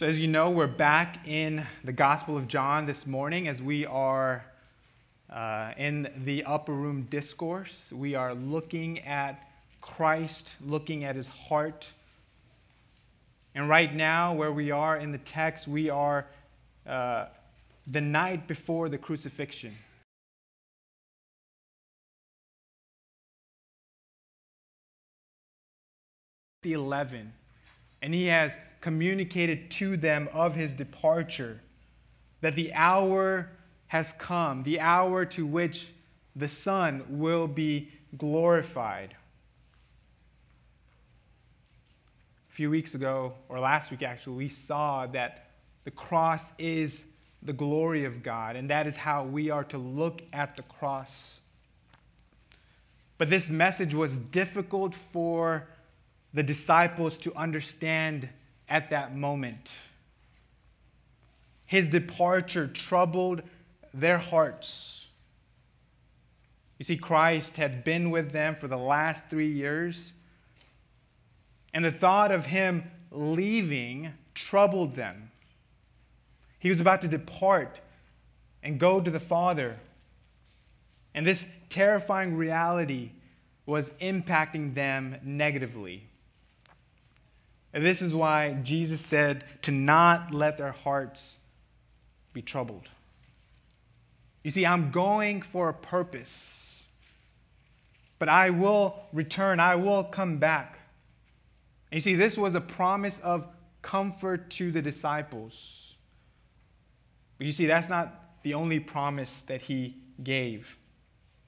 [0.00, 3.84] So, as you know, we're back in the Gospel of John this morning as we
[3.84, 4.42] are
[5.28, 7.92] uh, in the upper room discourse.
[7.92, 9.50] We are looking at
[9.82, 11.86] Christ, looking at his heart.
[13.54, 16.24] And right now, where we are in the text, we are
[16.86, 17.26] uh,
[17.86, 19.76] the night before the crucifixion.
[26.62, 27.34] The 11.
[28.02, 31.60] And he has communicated to them of his departure,
[32.40, 33.50] that the hour
[33.88, 35.90] has come, the hour to which
[36.34, 39.16] the Son will be glorified.
[42.48, 45.50] A few weeks ago, or last week actually, we saw that
[45.84, 47.04] the cross is
[47.42, 51.40] the glory of God, and that is how we are to look at the cross.
[53.18, 55.68] But this message was difficult for
[56.32, 58.28] the disciples to understand
[58.68, 59.72] at that moment.
[61.66, 63.42] His departure troubled
[63.92, 65.06] their hearts.
[66.78, 70.12] You see, Christ had been with them for the last three years,
[71.74, 75.30] and the thought of him leaving troubled them.
[76.58, 77.80] He was about to depart
[78.62, 79.78] and go to the Father.
[81.14, 83.12] And this terrifying reality
[83.66, 86.09] was impacting them negatively.
[87.72, 91.38] And this is why Jesus said to not let their hearts
[92.32, 92.88] be troubled.
[94.42, 96.84] You see, I'm going for a purpose,
[98.18, 100.78] but I will return, I will come back.
[101.90, 103.46] And you see, this was a promise of
[103.82, 105.94] comfort to the disciples.
[107.38, 110.76] But you see, that's not the only promise that he gave.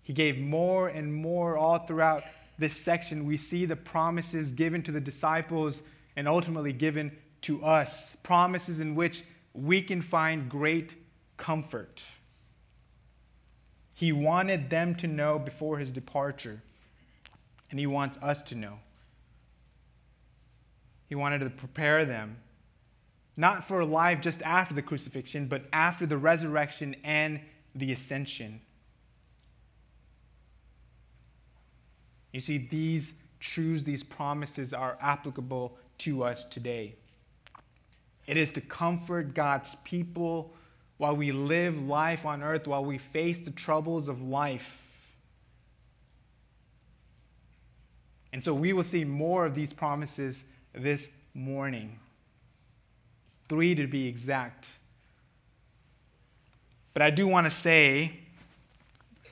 [0.02, 2.24] He gave more and more all throughout
[2.58, 3.24] this section.
[3.24, 5.82] We see the promises given to the disciples
[6.16, 9.24] and ultimately given to us, promises in which
[9.54, 10.94] we can find great
[11.36, 12.02] comfort.
[13.94, 16.62] He wanted them to know before his departure,
[17.70, 18.78] and he wants us to know.
[21.08, 22.38] He wanted to prepare them,
[23.36, 27.40] not for a life just after the crucifixion, but after the resurrection and
[27.74, 28.60] the ascension.
[32.32, 36.94] You see, these truths, these promises are applicable to us today.
[38.26, 40.52] It is to comfort God's people
[40.98, 45.12] while we live life on earth, while we face the troubles of life.
[48.32, 51.98] And so we will see more of these promises this morning.
[53.48, 54.68] Three to be exact.
[56.94, 58.18] But I do want to say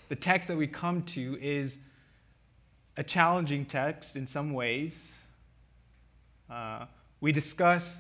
[0.09, 1.79] the text that we come to is
[2.97, 5.20] a challenging text in some ways.
[6.51, 6.87] Uh,
[7.21, 7.99] we discuss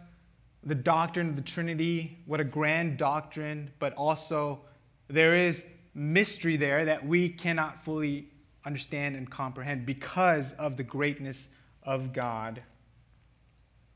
[0.64, 4.60] the doctrine of the Trinity, what a grand doctrine, but also
[5.08, 8.28] there is mystery there that we cannot fully
[8.64, 11.48] understand and comprehend because of the greatness
[11.82, 12.62] of God.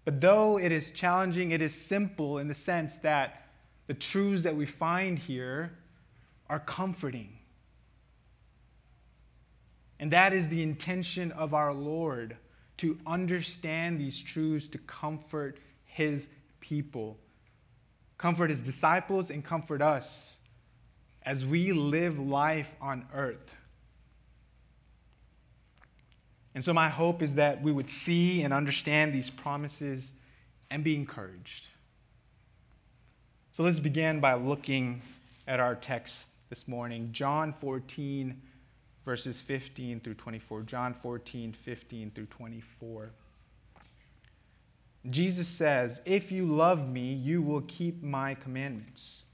[0.05, 3.49] But though it is challenging, it is simple in the sense that
[3.87, 5.73] the truths that we find here
[6.49, 7.39] are comforting.
[9.99, 12.37] And that is the intention of our Lord
[12.79, 16.29] to understand these truths, to comfort his
[16.61, 17.17] people,
[18.19, 20.37] comfort his disciples, and comfort us
[21.23, 23.55] as we live life on earth.
[26.55, 30.13] And so, my hope is that we would see and understand these promises
[30.71, 31.69] and be encouraged.
[33.53, 35.03] So, let's begin by looking
[35.47, 38.41] at our text this morning John 14
[39.05, 40.63] verses 15 through 24.
[40.63, 43.11] John 14, 15 through 24.
[45.11, 49.25] Jesus says, If you love me, you will keep my commandments.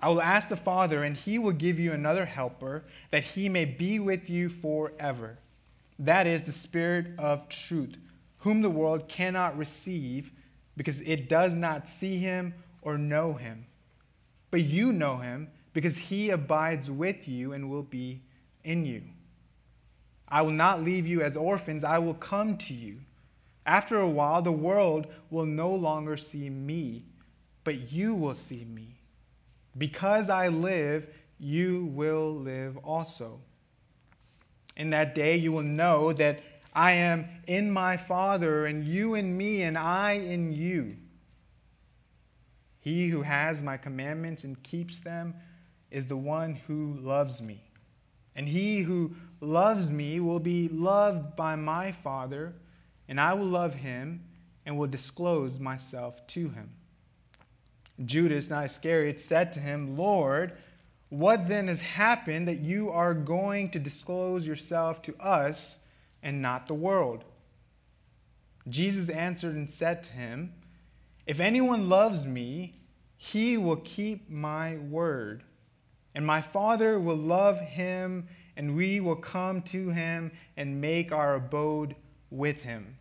[0.00, 3.64] I will ask the Father, and he will give you another helper, that he may
[3.64, 5.38] be with you forever.
[5.98, 7.96] That is the Spirit of truth,
[8.38, 10.32] whom the world cannot receive
[10.76, 13.66] because it does not see him or know him.
[14.50, 18.22] But you know him because he abides with you and will be
[18.64, 19.02] in you.
[20.28, 23.00] I will not leave you as orphans, I will come to you.
[23.66, 27.04] After a while, the world will no longer see me,
[27.64, 28.96] but you will see me.
[29.76, 31.06] Because I live,
[31.38, 33.40] you will live also.
[34.76, 36.40] In that day, you will know that
[36.74, 40.96] I am in my Father, and you in me, and I in you.
[42.80, 45.34] He who has my commandments and keeps them
[45.90, 47.62] is the one who loves me.
[48.34, 52.54] And he who loves me will be loved by my Father,
[53.08, 54.24] and I will love him
[54.64, 56.70] and will disclose myself to him.
[58.04, 60.52] Judas, not Iscariot, said to him, Lord,
[61.08, 65.78] what then has happened that you are going to disclose yourself to us
[66.22, 67.24] and not the world?
[68.68, 70.54] Jesus answered and said to him,
[71.26, 72.80] If anyone loves me,
[73.16, 75.42] he will keep my word,
[76.14, 81.34] and my Father will love him, and we will come to him and make our
[81.34, 81.94] abode
[82.30, 82.98] with him.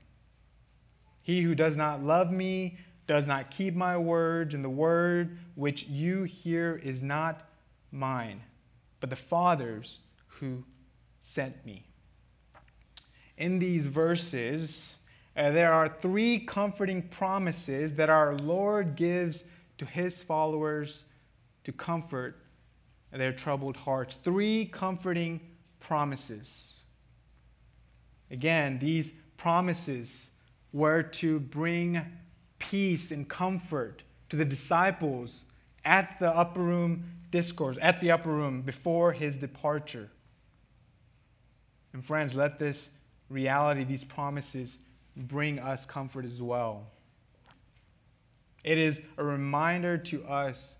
[1.23, 2.77] He who does not love me
[3.07, 7.49] does not keep my words, and the word which you hear is not
[7.91, 8.41] mine,
[8.99, 10.63] but the Father's who
[11.19, 11.85] sent me.
[13.37, 14.95] In these verses,
[15.35, 19.43] uh, there are three comforting promises that our Lord gives
[19.77, 21.03] to his followers
[21.63, 22.40] to comfort
[23.19, 24.17] their troubled hearts.
[24.23, 25.41] Three comforting
[25.79, 26.79] promises.
[28.29, 30.29] Again, these promises
[30.71, 32.01] were to bring
[32.59, 35.43] peace and comfort to the disciples
[35.83, 40.09] at the upper room discourse, at the upper room before his departure.
[41.93, 42.89] And friends, let this
[43.29, 44.77] reality, these promises,
[45.17, 46.87] bring us comfort as well.
[48.63, 50.75] It is a reminder to us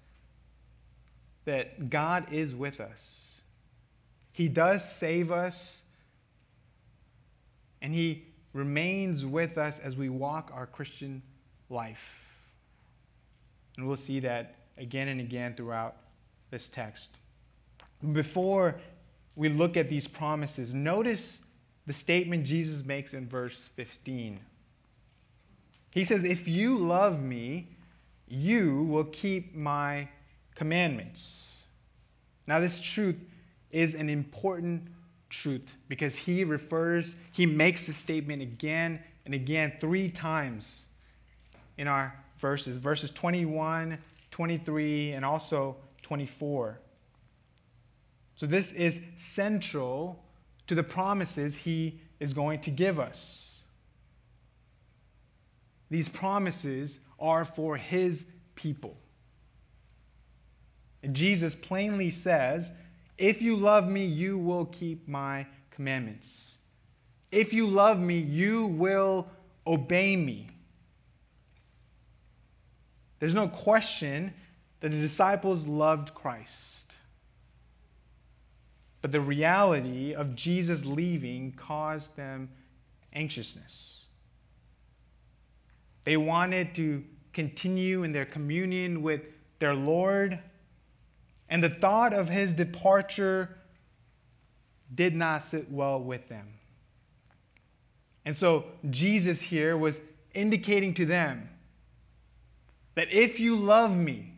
[1.46, 3.22] that God is with us.
[4.32, 5.82] He does save us,
[7.82, 11.22] and He remains with us as we walk our Christian
[11.70, 12.26] life.
[13.78, 15.96] And we'll see that again and again throughout
[16.50, 17.18] this text.
[18.12, 18.80] Before
[19.36, 21.40] we look at these promises, notice
[21.88, 24.40] the statement Jesus makes in verse 15.
[25.94, 27.70] He says, If you love me,
[28.28, 30.08] you will keep my
[30.56, 31.52] commandments.
[32.48, 33.18] Now, this truth
[33.72, 34.84] is an important
[35.30, 40.86] truth because he refers, he makes the statement again and again three times
[41.78, 43.98] in our verses verses 21,
[44.32, 46.80] 23, and also 24.
[48.36, 50.24] So, this is central
[50.68, 53.64] to the promises he is going to give us.
[55.90, 58.26] These promises are for his
[58.56, 58.98] people.
[61.12, 62.74] Jesus plainly says,
[63.18, 66.58] If you love me, you will keep my commandments.
[67.32, 69.28] If you love me, you will
[69.66, 70.48] obey me.
[73.20, 74.34] There's no question
[74.82, 76.86] that the disciples loved Christ.
[79.02, 82.50] But the reality of Jesus leaving caused them
[83.14, 84.06] anxiousness.
[86.04, 89.22] They wanted to continue in their communion with
[89.60, 90.40] their Lord,
[91.52, 93.50] and the thought of his departure
[94.96, 96.48] did not sit well with them.
[98.24, 100.00] And so Jesus here was
[100.34, 101.50] indicating to them
[102.96, 104.34] that if you love me,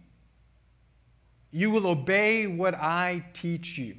[1.52, 3.96] you will obey what I teach you.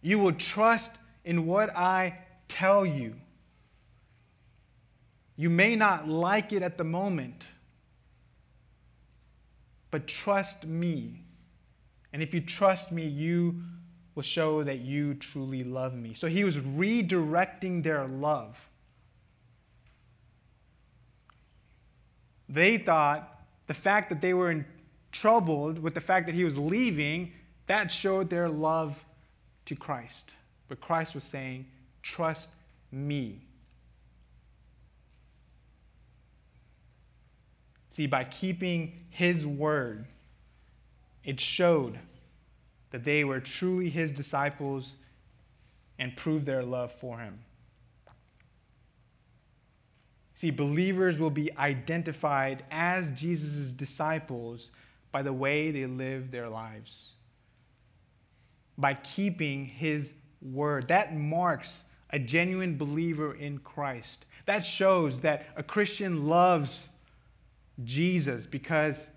[0.00, 0.92] You will trust
[1.24, 3.16] in what I tell you.
[5.34, 7.46] You may not like it at the moment,
[9.92, 11.22] but trust me.
[12.12, 13.62] And if you trust me, you
[14.14, 16.14] will show that you truly love me.
[16.14, 18.68] So he was redirecting their love.
[22.48, 24.64] They thought the fact that they were in,
[25.12, 27.32] troubled with the fact that he was leaving,
[27.66, 29.04] that showed their love
[29.66, 30.34] to Christ.
[30.68, 31.66] But Christ was saying,
[32.02, 32.48] Trust
[32.90, 33.42] me.
[37.92, 40.06] See, by keeping his word,
[41.24, 41.98] it showed
[42.90, 44.94] that they were truly his disciples
[45.98, 47.40] and proved their love for him.
[50.34, 54.70] See, believers will be identified as Jesus' disciples
[55.12, 57.12] by the way they live their lives,
[58.76, 60.88] by keeping his word.
[60.88, 64.24] That marks a genuine believer in Christ.
[64.46, 66.88] That shows that a Christian loves
[67.84, 69.08] Jesus because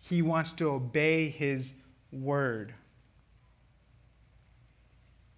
[0.00, 1.74] he wants to obey his
[2.12, 2.74] word.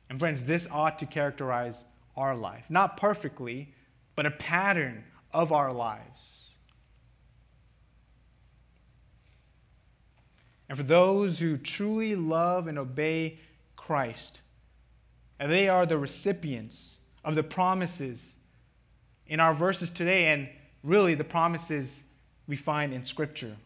[0.09, 1.85] And friends, this ought to characterize
[2.17, 2.65] our life.
[2.69, 3.75] Not perfectly,
[4.15, 6.51] but a pattern of our lives.
[10.69, 13.39] And for those who truly love and obey
[13.77, 14.41] Christ,
[15.39, 18.35] and they are the recipients of the promises
[19.27, 20.49] in our verses today, and
[20.83, 22.03] really the promises
[22.47, 23.57] we find in Scripture.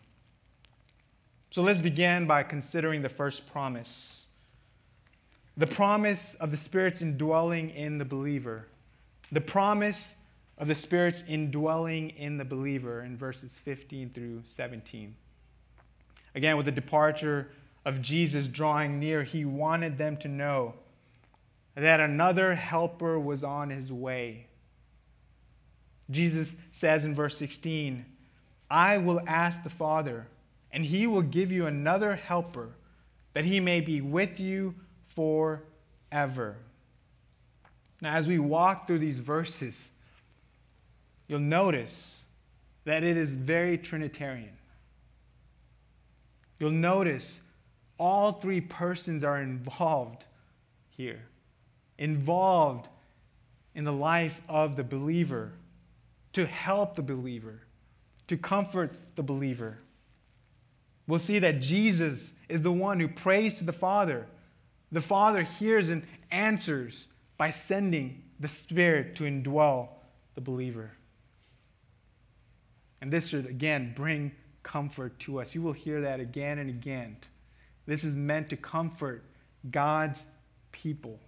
[1.50, 4.20] So let's begin by considering the first promise
[5.56, 8.66] the promise of the Spirit's indwelling in the believer,
[9.30, 10.14] the promise
[10.56, 15.14] of the Spirit's indwelling in the believer in verses 15 through 17.
[16.34, 17.50] Again, with the departure
[17.84, 20.74] of Jesus drawing near, he wanted them to know
[21.74, 24.46] that another helper was on his way.
[26.10, 28.04] Jesus says in verse 16,
[28.70, 30.28] I will ask the Father,
[30.72, 32.70] and he will give you another helper,
[33.32, 34.74] that he may be with you
[35.06, 36.56] forever.
[38.00, 39.90] Now, as we walk through these verses,
[41.26, 42.22] you'll notice
[42.84, 44.56] that it is very Trinitarian.
[46.58, 47.40] You'll notice
[47.98, 50.24] all three persons are involved
[50.90, 51.22] here,
[51.98, 52.88] involved
[53.74, 55.52] in the life of the believer,
[56.32, 57.60] to help the believer,
[58.30, 59.76] to comfort the believer.
[61.08, 64.24] We'll see that Jesus is the one who prays to the Father.
[64.92, 69.88] The Father hears and answers by sending the Spirit to indwell
[70.36, 70.92] the believer.
[73.00, 74.30] And this should, again, bring
[74.62, 75.52] comfort to us.
[75.52, 77.16] You will hear that again and again.
[77.84, 79.24] This is meant to comfort
[79.68, 80.24] God's
[80.70, 81.18] people.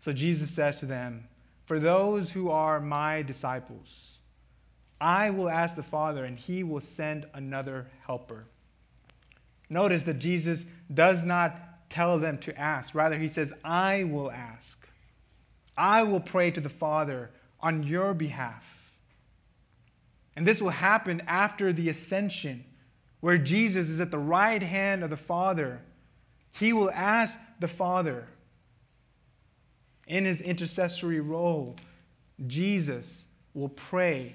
[0.00, 1.28] So Jesus says to them,
[1.72, 4.18] For those who are my disciples,
[5.00, 8.44] I will ask the Father, and he will send another helper.
[9.70, 12.94] Notice that Jesus does not tell them to ask.
[12.94, 14.86] Rather, he says, I will ask.
[15.74, 18.94] I will pray to the Father on your behalf.
[20.36, 22.66] And this will happen after the ascension,
[23.20, 25.80] where Jesus is at the right hand of the Father.
[26.58, 28.28] He will ask the Father
[30.06, 31.76] in his intercessory role.
[32.46, 34.34] Jesus will pray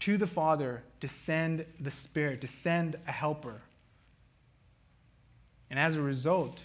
[0.00, 3.60] to the Father to send the Spirit, to send a helper.
[5.70, 6.60] And as a result,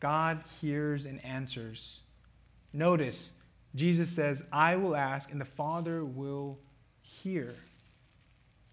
[0.00, 2.00] God hears and answers.
[2.72, 3.30] Notice,
[3.74, 6.58] Jesus says, I will ask, and the Father will
[7.02, 7.54] hear.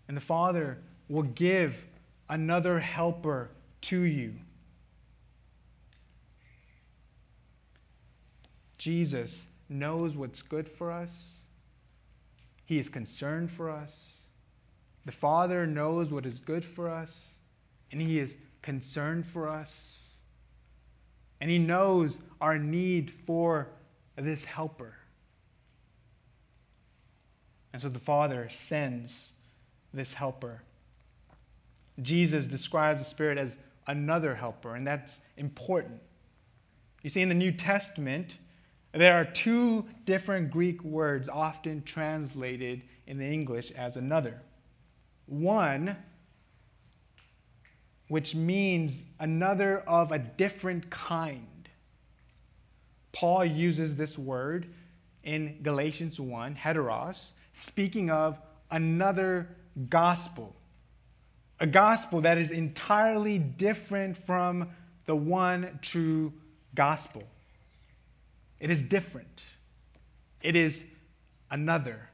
[0.08, 0.78] And the Father
[1.10, 1.86] will give
[2.30, 3.50] another helper
[3.82, 4.34] to you.
[8.78, 11.34] Jesus knows what's good for us.
[12.66, 14.18] He is concerned for us.
[15.06, 17.36] The Father knows what is good for us,
[17.92, 20.04] and He is concerned for us.
[21.40, 23.70] And He knows our need for
[24.16, 24.96] this helper.
[27.72, 29.34] And so the Father sends
[29.94, 30.62] this helper.
[32.02, 33.58] Jesus describes the Spirit as
[33.88, 36.02] another helper, and that's important.
[37.04, 38.38] You see, in the New Testament,
[38.98, 44.42] there are two different Greek words often translated in the English as another.
[45.26, 45.98] One
[48.08, 51.70] which means another of a different kind.
[53.12, 54.74] Paul uses this word
[55.24, 58.40] in Galatians 1, heteros, speaking of
[58.72, 59.50] another
[59.90, 60.56] gospel.
[61.60, 64.70] A gospel that is entirely different from
[65.06, 66.32] the one true
[66.76, 67.24] gospel.
[68.60, 69.44] It is different.
[70.42, 70.86] It is
[71.52, 72.10] another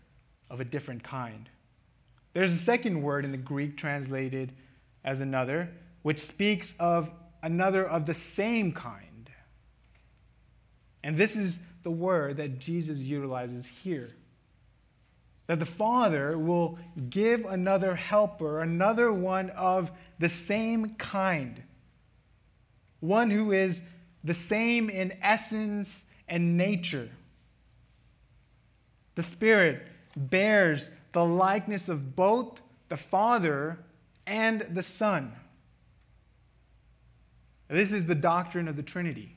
[0.50, 1.50] of a different kind.
[2.34, 4.54] There's a second word in the Greek translated
[5.04, 5.70] as another,
[6.02, 9.30] which speaks of another of the same kind.
[11.04, 14.10] And this is the word that Jesus utilizes here.
[15.48, 21.62] That the Father will give another helper, another one of the same kind,
[23.02, 23.84] one who is
[24.24, 27.10] the same in essence and nature.
[29.16, 33.80] The Spirit bears the likeness of both the Father
[34.26, 35.34] and the Son.
[37.70, 39.36] This is the doctrine of the Trinity.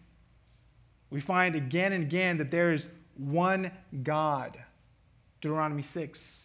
[1.10, 3.70] We find again and again that there is one
[4.02, 4.58] God.
[5.40, 6.42] Deuteronomy 6,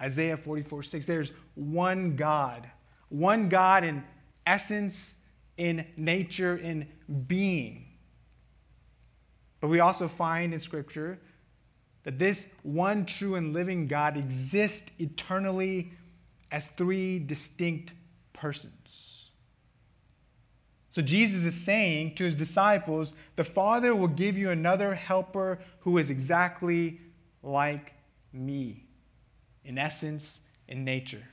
[0.00, 1.06] Isaiah 44 6.
[1.06, 2.70] There's one God.
[3.08, 4.04] One God in
[4.46, 5.14] essence,
[5.56, 6.86] in nature, in
[7.26, 7.87] being.
[9.60, 11.18] But we also find in Scripture
[12.04, 15.92] that this one true and living God exists eternally
[16.50, 17.92] as three distinct
[18.32, 19.30] persons.
[20.90, 25.98] So Jesus is saying to his disciples, The Father will give you another helper who
[25.98, 27.00] is exactly
[27.42, 27.92] like
[28.32, 28.84] me,
[29.64, 31.24] in essence, in nature.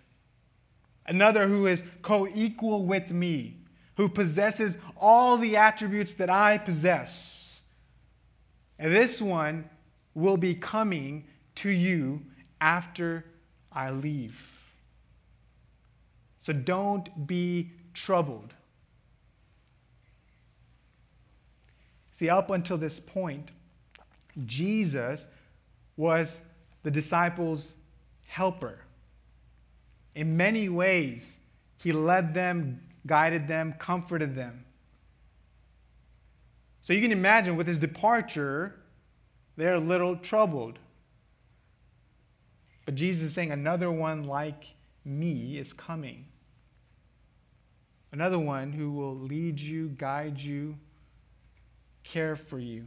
[1.07, 3.57] Another who is co equal with me,
[3.95, 7.44] who possesses all the attributes that I possess
[8.77, 9.69] and this one
[10.13, 12.21] will be coming to you
[12.59, 13.25] after
[13.71, 14.51] I leave.
[16.41, 18.53] So don't be troubled.
[22.13, 23.51] See, up until this point,
[24.45, 25.27] Jesus
[25.97, 26.41] was
[26.83, 27.75] the disciples'
[28.27, 28.79] helper.
[30.13, 31.37] In many ways,
[31.77, 34.64] he led them, guided them, comforted them.
[36.85, 38.75] So you can imagine with his departure,
[39.57, 40.77] they're a little troubled.
[42.85, 44.65] But Jesus is saying, Another one like
[45.03, 46.25] me is coming.
[48.11, 50.77] Another one who will lead you, guide you,
[52.03, 52.85] care for you.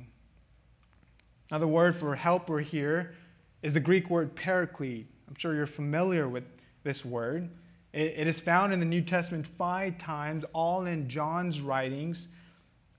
[1.50, 3.16] Now, the word for helper here
[3.64, 5.08] is the Greek word paraclete.
[5.26, 6.44] I'm sure you're familiar with
[6.84, 7.50] this word.
[7.92, 12.28] It is found in the New Testament five times, all in John's writings,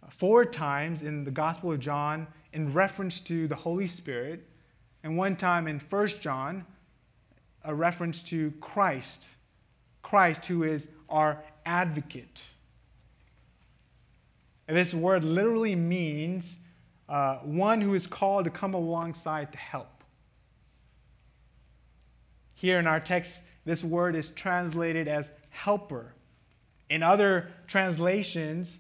[0.09, 4.45] four times in the Gospel of John in reference to the Holy Spirit,
[5.03, 6.65] and one time in 1 John,
[7.63, 9.27] a reference to Christ.
[10.01, 12.41] Christ, who is our advocate.
[14.67, 16.57] And this word literally means
[17.07, 20.03] uh, one who is called to come alongside to help.
[22.55, 26.13] Here in our text, this word is translated as helper.
[26.89, 28.79] In other translations,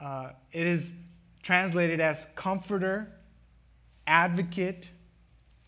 [0.00, 0.92] uh, it is
[1.42, 3.12] translated as comforter,
[4.06, 4.90] advocate,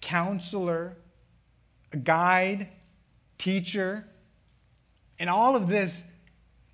[0.01, 0.97] counselor,
[2.03, 2.69] guide,
[3.39, 4.07] teacher.
[5.19, 6.03] And all of this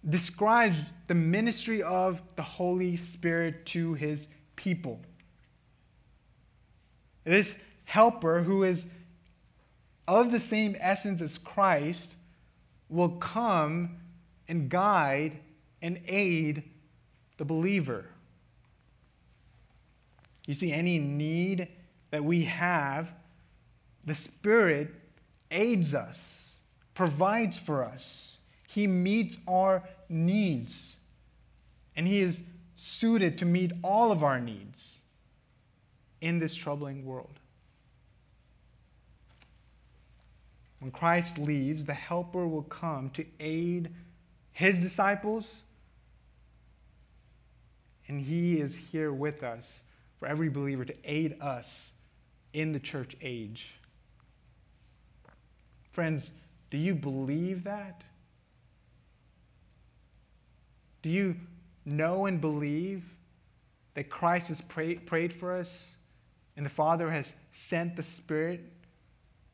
[0.08, 5.00] describes the ministry of the Holy Spirit to his people.
[7.24, 8.86] This helper, who is
[10.06, 12.14] of the same essence as Christ,
[12.88, 13.96] will come
[14.48, 15.38] and guide
[15.82, 16.62] and aid
[17.38, 18.04] the believer.
[20.46, 21.68] You see, any need
[22.10, 23.10] that we have,
[24.04, 24.94] the Spirit
[25.50, 26.58] aids us,
[26.94, 28.38] provides for us.
[28.68, 30.98] He meets our needs,
[31.96, 32.42] and He is
[32.76, 35.00] suited to meet all of our needs
[36.20, 37.40] in this troubling world.
[40.80, 43.90] When Christ leaves, the Helper will come to aid
[44.58, 45.62] his disciples,
[48.08, 49.82] and he is here with us
[50.18, 51.92] for every believer to aid us
[52.52, 53.74] in the church age.
[55.92, 56.32] Friends,
[56.70, 58.02] do you believe that?
[61.02, 61.36] Do you
[61.84, 63.04] know and believe
[63.94, 65.94] that Christ has pray, prayed for us
[66.56, 68.60] and the Father has sent the Spirit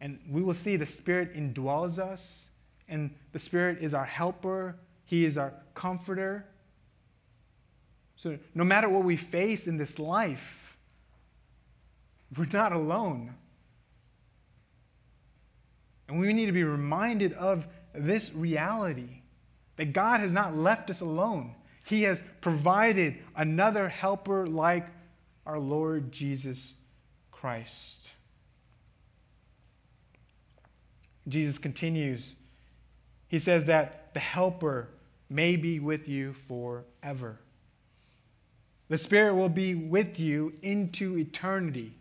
[0.04, 2.48] and we will see the Spirit indwells us,
[2.88, 6.46] and the Spirit is our helper, He is our comforter.
[8.24, 10.78] So, no matter what we face in this life,
[12.34, 13.34] we're not alone.
[16.08, 19.20] And we need to be reminded of this reality
[19.76, 21.54] that God has not left us alone.
[21.84, 24.86] He has provided another helper like
[25.44, 26.72] our Lord Jesus
[27.30, 28.08] Christ.
[31.28, 32.32] Jesus continues.
[33.28, 34.88] He says that the Helper
[35.28, 37.40] may be with you forever.
[38.88, 41.94] The Spirit will be with you into eternity,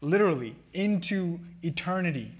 [0.00, 2.32] literally, into eternity.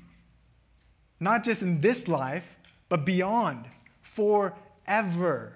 [1.21, 2.57] Not just in this life,
[2.89, 3.67] but beyond,
[4.03, 5.55] forever.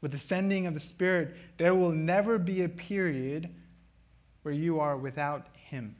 [0.00, 3.48] With the sending of the Spirit, there will never be a period
[4.42, 5.96] where you are without Him.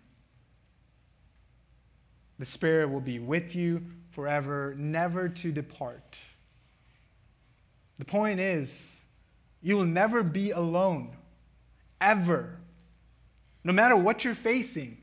[2.39, 6.19] The Spirit will be with you forever, never to depart.
[7.99, 9.04] The point is,
[9.65, 11.17] you will never be alone,
[11.99, 12.59] ever.
[13.65, 14.99] No matter what you're facing,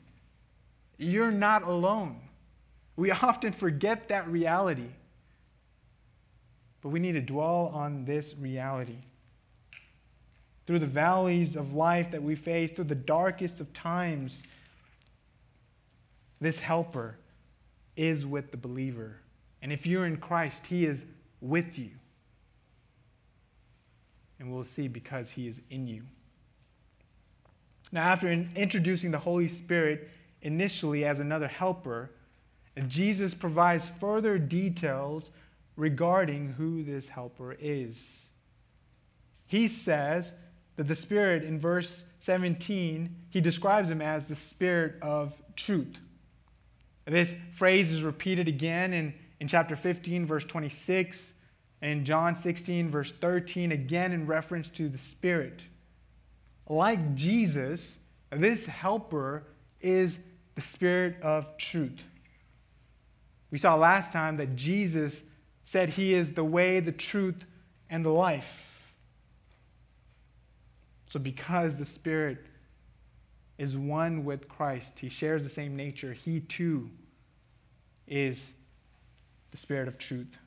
[1.00, 2.22] you're not alone.
[2.96, 4.92] We often forget that reality.
[6.82, 9.00] But we need to dwell on this reality.
[10.68, 14.44] Through the valleys of life that we face, through the darkest of times,
[16.40, 17.18] this helper
[17.98, 19.18] is with the believer.
[19.64, 21.04] And if you're in Christ, He is
[21.42, 21.90] with you.
[24.42, 26.02] And we'll see because He is in you.
[27.92, 30.10] Now, after in introducing the Holy Spirit
[30.42, 32.10] initially as another helper,
[32.88, 35.30] Jesus provides further details
[35.76, 38.26] regarding who this helper is.
[39.46, 40.34] He says
[40.76, 45.98] that the Spirit, in verse 17, he describes him as the Spirit of truth.
[47.06, 51.34] This phrase is repeated again in, in chapter 15, verse 26,
[51.82, 55.64] and John 16, verse 13, again in reference to the Spirit.
[56.68, 57.98] Like Jesus,
[58.30, 59.44] this helper
[59.80, 60.20] is
[60.56, 62.00] the Spirit of truth.
[63.50, 65.24] We saw last time that Jesus
[65.66, 67.46] said he is the way, the truth,
[67.90, 68.94] and the life.
[71.10, 72.46] So, because the Spirit
[73.58, 76.90] is one with Christ, he shares the same nature, he too
[78.08, 78.54] is
[79.52, 80.40] the Spirit of truth.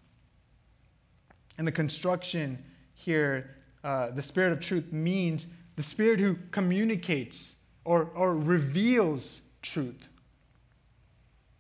[1.59, 2.59] And the construction
[2.95, 10.09] here, uh, the Spirit of truth means the Spirit who communicates or, or reveals truth.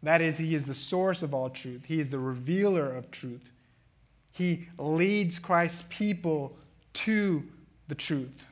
[0.02, 3.50] That is, He is the source of all truth, He is the revealer of truth.
[4.32, 6.56] He leads Christ's people
[6.94, 7.44] to
[7.86, 8.44] the truth.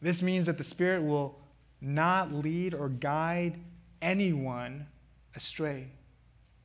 [0.00, 1.40] This means that the Spirit will
[1.80, 3.58] not lead or guide
[4.00, 4.86] anyone
[5.34, 5.88] astray.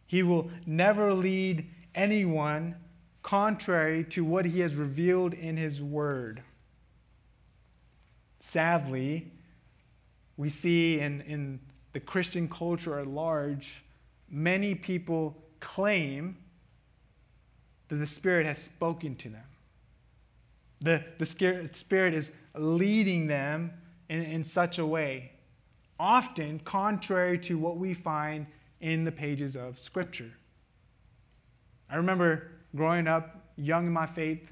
[0.06, 2.76] He will never lead anyone
[3.24, 6.42] contrary to what he has revealed in his word.
[8.40, 9.32] Sadly,
[10.38, 11.60] we see in, in
[11.94, 13.84] the Christian culture at large,
[14.30, 16.38] many people claim
[17.90, 19.44] that the Spirit has spoken to them.
[20.82, 21.26] The, the
[21.74, 23.74] Spirit is leading them
[24.08, 25.32] in, in such a way,
[26.00, 28.48] often contrary to what we find
[28.80, 30.32] in the pages of Scripture.
[31.90, 34.52] I remember growing up young in my faith,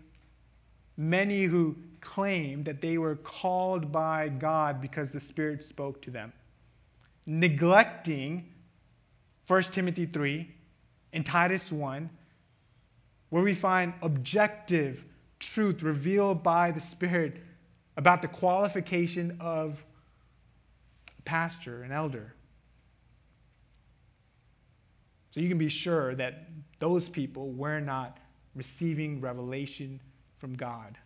[0.97, 6.33] many who claimed that they were called by God because the Spirit spoke to them,
[7.25, 8.53] neglecting
[9.47, 10.49] 1 Timothy 3
[11.13, 12.09] and Titus 1,
[13.29, 15.03] where we find objective
[15.39, 17.43] truth revealed by the Spirit
[17.95, 19.83] about the qualification of
[21.17, 22.33] a pastor, an elder.
[25.31, 26.47] So you can be sure that
[26.79, 28.17] those people were not
[28.55, 29.99] receiving revelation
[30.37, 30.97] from God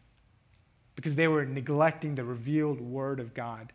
[0.96, 3.72] because they were neglecting the revealed word of God,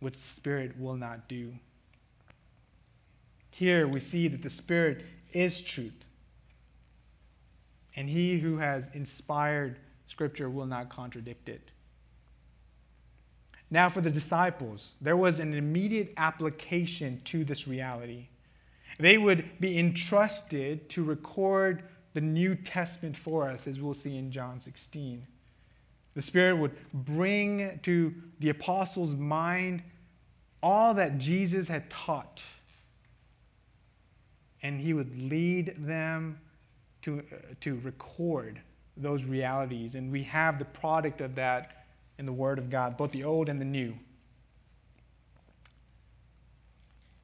[0.00, 1.52] which Spirit will not do.
[3.50, 6.04] Here we see that the Spirit is truth.
[7.94, 11.70] And he who has inspired Scripture will not contradict it.
[13.70, 18.28] Now, for the disciples, there was an immediate application to this reality.
[18.98, 21.82] They would be entrusted to record
[22.14, 25.26] the New Testament for us, as we'll see in John 16.
[26.14, 29.82] The Spirit would bring to the apostles' mind
[30.62, 32.42] all that Jesus had taught,
[34.62, 36.40] and he would lead them
[37.02, 38.60] to, uh, to record
[38.96, 39.94] those realities.
[39.94, 41.86] And we have the product of that
[42.18, 43.94] in the Word of God, both the old and the new.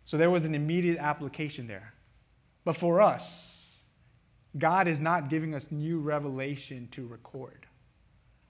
[0.04, 1.94] So there was an immediate application there.
[2.64, 3.78] But for us,
[4.58, 7.66] God is not giving us new revelation to record.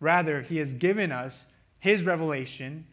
[0.01, 1.47] Rather, He has given us
[1.79, 2.87] His revelation,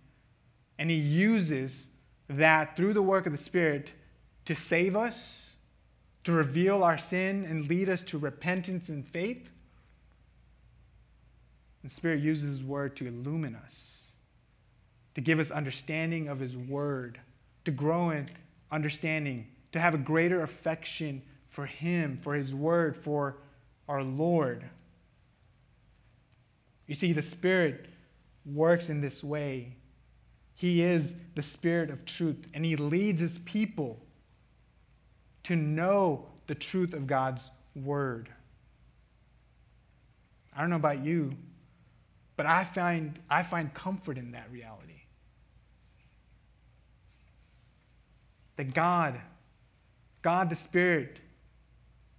[0.77, 1.87] and He uses
[2.27, 3.91] that through the work of the Spirit
[4.45, 5.51] to save us,
[6.23, 9.51] to reveal our sin, and lead us to repentance and faith.
[11.83, 14.03] The Spirit uses His Word to illumine us,
[15.15, 17.19] to give us understanding of His Word,
[17.65, 18.29] to grow in
[18.71, 23.37] understanding, to have a greater affection for Him, for His Word, for
[23.87, 24.63] our Lord.
[26.87, 27.87] You see, the Spirit
[28.45, 29.75] works in this way.
[30.55, 33.99] He is the Spirit of truth, and He leads His people
[35.43, 38.29] to know the truth of God's Word.
[40.55, 41.35] I don't know about you,
[42.35, 44.98] but I find, I find comfort in that reality.
[48.59, 49.17] That God,
[50.21, 51.21] God the Spirit,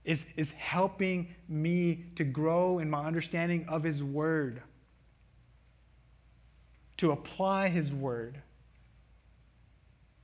[0.06, 4.62] is, is helping me to grow in my understanding of His Word,
[6.96, 8.40] to apply His Word.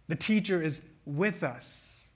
[0.08, 2.08] The teacher is with us.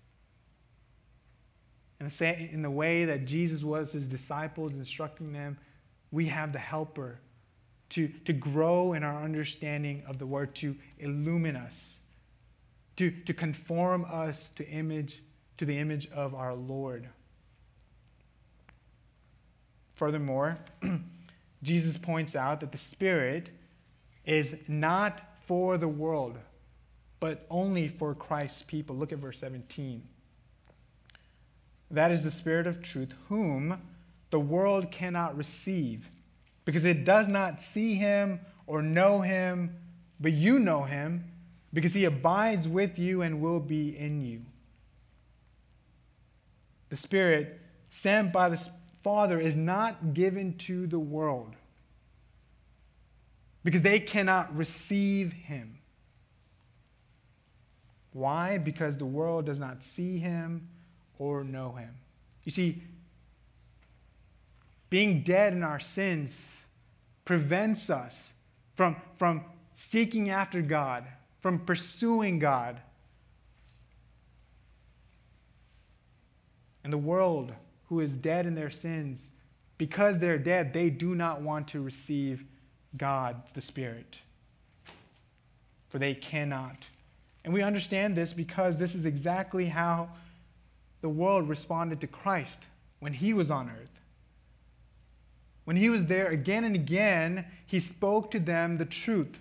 [1.99, 5.59] The, in the way that Jesus was his disciples, instructing them,
[6.11, 7.21] we have the helper
[7.91, 12.00] to, to grow in our understanding of the Word, to illumine us
[12.96, 15.22] to, to conform us to image
[15.61, 17.07] to the image of our Lord.
[19.92, 20.57] Furthermore,
[21.62, 23.50] Jesus points out that the Spirit
[24.24, 26.38] is not for the world,
[27.20, 28.96] but only for Christ's people.
[28.96, 30.03] Look at verse 17.
[31.90, 33.83] That is the Spirit of truth, whom
[34.31, 36.09] the world cannot receive,
[36.64, 39.76] because it does not see him or know him,
[40.18, 41.31] but you know him
[41.73, 44.43] because he abides with you and will be in you.
[46.89, 48.69] The Spirit sent by the
[49.03, 51.55] Father is not given to the world
[53.65, 55.79] because they cannot receive him.
[58.13, 58.59] Why?
[58.59, 60.69] Because the world does not see him
[61.19, 61.95] or know him.
[62.45, 62.83] You see,
[64.89, 66.63] being dead in our sins
[67.25, 68.33] prevents us
[68.75, 71.05] from, from seeking after God,
[71.40, 72.81] from pursuing God.
[76.85, 77.53] And the world,
[77.88, 79.31] who is dead in their sins,
[79.79, 82.44] because they're dead, they do not want to receive
[82.96, 84.18] God, the Spirit.
[85.88, 86.88] For they cannot.
[87.44, 90.11] And we understand this because this is exactly how
[91.00, 92.66] the world responded to Christ
[93.00, 93.90] when he was on earth.
[95.64, 99.38] When he was there again and again, he spoke to them the truth.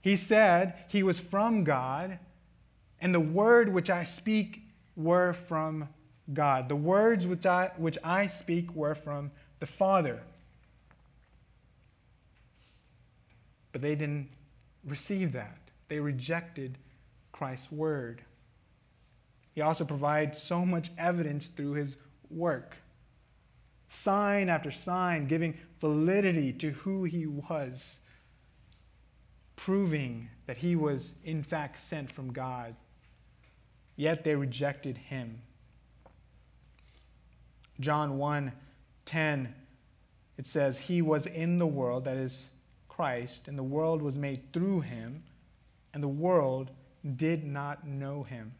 [0.00, 2.18] He said he was from God,
[3.00, 4.62] and the word which I speak
[4.96, 5.88] were from
[6.32, 6.68] God.
[6.68, 9.30] The words which I, which I speak were from
[9.60, 10.20] the Father.
[13.72, 14.28] But they didn't
[14.84, 15.58] receive that,
[15.88, 16.78] they rejected
[17.32, 18.22] Christ's word.
[19.54, 21.96] He also provides so much evidence through his
[22.30, 22.76] work.
[23.88, 28.00] Sign after sign, giving validity to who he was,
[29.58, 32.76] proving that he was, in fact, sent from God.
[33.96, 35.42] Yet they rejected him.
[37.80, 38.52] John 1
[39.04, 39.54] 10,
[40.36, 42.50] it says, He was in the world, that is
[42.88, 45.24] Christ, and the world was made through him,
[45.92, 46.70] and the world
[47.16, 48.52] did not know him.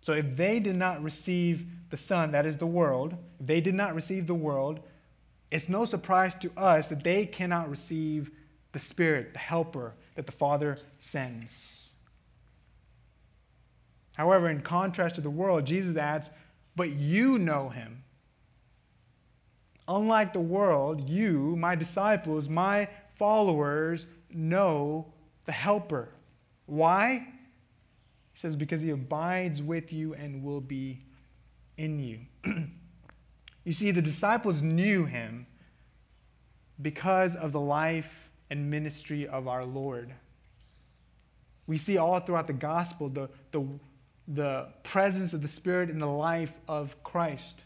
[0.00, 3.74] So if they did not receive the Son, that is the world, if they did
[3.74, 4.80] not receive the world,
[5.50, 8.30] it's no surprise to us that they cannot receive
[8.76, 11.92] the Spirit, the Helper that the Father sends.
[14.18, 16.28] However, in contrast to the world, Jesus adds,
[16.76, 18.04] But you know him.
[19.88, 25.06] Unlike the world, you, my disciples, my followers, know
[25.46, 26.10] the Helper.
[26.66, 27.26] Why?
[28.34, 31.00] He says, Because he abides with you and will be
[31.78, 32.20] in you.
[33.64, 35.46] you see, the disciples knew him
[36.82, 40.12] because of the life and ministry of our Lord.
[41.66, 43.66] We see all throughout the gospel the, the,
[44.28, 47.60] the presence of the Spirit in the life of Christ,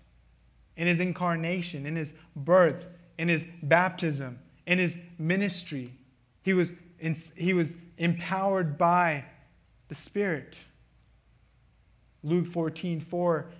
[0.76, 2.86] in his incarnation, in his birth,
[3.18, 5.92] in his baptism, in his ministry.
[6.42, 9.24] He was, in, he was empowered by
[9.88, 10.56] the Spirit.
[12.22, 13.50] Luke 14, 4,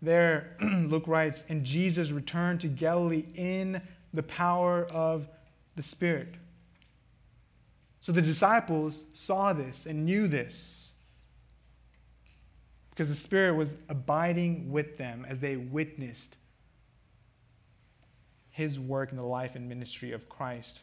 [0.00, 5.28] there Luke writes, And Jesus returned to Galilee in the power of
[5.76, 6.34] the Spirit.
[8.04, 10.90] So the disciples saw this and knew this
[12.90, 16.36] because the Spirit was abiding with them as they witnessed
[18.50, 20.82] his work in the life and ministry of Christ.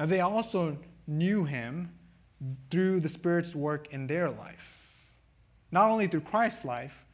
[0.00, 1.92] Now, they also knew him
[2.72, 4.90] through the Spirit's work in their life.
[5.70, 7.04] Not only through Christ's life,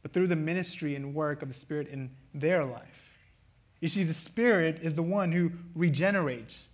[0.00, 3.01] but through the ministry and work of the Spirit in their life.
[3.82, 6.68] You see, the Spirit is the one who regenerates,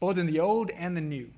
[0.00, 1.30] both in the old and the new.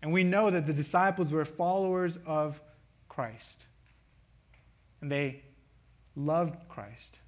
[0.00, 2.60] And we know that the disciples were followers of
[3.08, 3.64] Christ.
[5.00, 5.42] And they
[6.14, 7.18] loved Christ.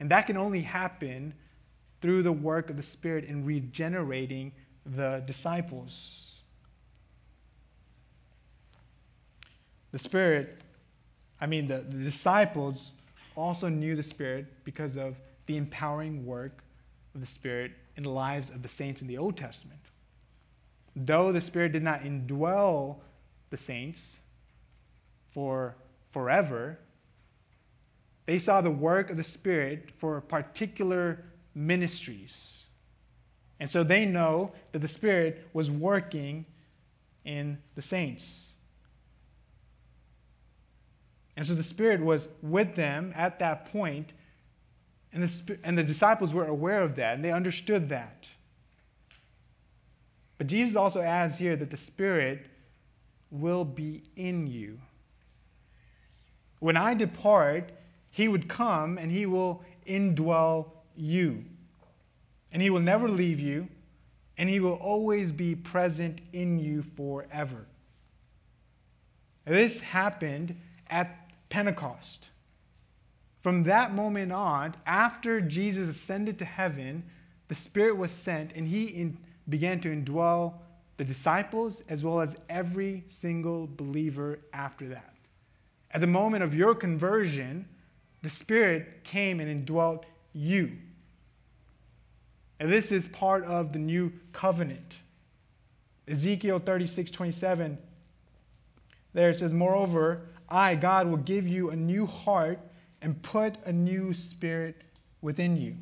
[0.00, 1.34] And that can only happen
[2.00, 4.50] through the work of the Spirit in regenerating
[4.84, 6.40] the disciples.
[9.92, 10.62] The Spirit,
[11.40, 12.90] I mean, the, the disciples
[13.36, 15.14] also knew the Spirit because of
[15.50, 16.62] the empowering work
[17.14, 19.80] of the Spirit in the lives of the saints in the Old Testament.
[20.94, 22.96] Though the Spirit did not indwell
[23.50, 24.16] the saints
[25.28, 25.76] for
[26.10, 26.78] forever,
[28.26, 32.60] they saw the work of the Spirit for particular ministries
[33.60, 36.46] and so they know that the Spirit was working
[37.24, 38.46] in the saints.
[41.36, 44.14] And so the Spirit was with them at that point,
[45.12, 48.28] and the, and the disciples were aware of that, and they understood that.
[50.38, 52.46] But Jesus also adds here that the Spirit
[53.30, 54.80] will be in you.
[56.58, 57.70] When I depart,
[58.10, 61.44] He would come and He will indwell you
[62.52, 63.68] and He will never leave you,
[64.36, 67.66] and He will always be present in you forever.
[69.44, 70.56] This happened
[70.88, 72.28] at Pentecost.
[73.40, 77.04] From that moment on, after Jesus ascended to heaven,
[77.48, 79.16] the Spirit was sent, and He in,
[79.48, 80.54] began to indwell
[80.98, 85.14] the disciples as well as every single believer after that.
[85.92, 87.66] At the moment of your conversion,
[88.22, 90.72] the Spirit came and indwelt you.
[92.60, 94.96] And this is part of the new covenant.
[96.06, 97.78] Ezekiel 36, 27,
[99.14, 102.60] there it says, Moreover, I, God, will give you a new heart
[103.02, 104.76] and put a new spirit
[105.20, 105.76] within you.